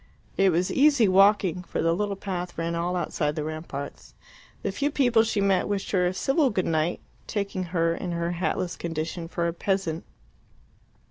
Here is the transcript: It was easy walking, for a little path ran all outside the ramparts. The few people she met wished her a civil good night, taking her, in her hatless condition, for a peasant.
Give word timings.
It 0.35 0.51
was 0.51 0.71
easy 0.73 1.07
walking, 1.07 1.61
for 1.61 1.77
a 1.77 1.93
little 1.93 2.15
path 2.15 2.57
ran 2.57 2.73
all 2.73 2.95
outside 2.95 3.35
the 3.35 3.43
ramparts. 3.43 4.15
The 4.63 4.71
few 4.71 4.89
people 4.89 5.21
she 5.21 5.41
met 5.41 5.67
wished 5.67 5.91
her 5.91 6.07
a 6.07 6.13
civil 6.15 6.49
good 6.49 6.65
night, 6.65 7.01
taking 7.27 7.65
her, 7.65 7.93
in 7.93 8.11
her 8.13 8.31
hatless 8.31 8.75
condition, 8.75 9.27
for 9.27 9.47
a 9.47 9.53
peasant. 9.53 10.03